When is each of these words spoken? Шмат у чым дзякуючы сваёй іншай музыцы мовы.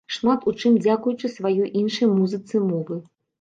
Шмат 0.13 0.45
у 0.51 0.53
чым 0.61 0.77
дзякуючы 0.85 1.31
сваёй 1.33 1.69
іншай 1.83 2.11
музыцы 2.17 2.65
мовы. 2.73 2.99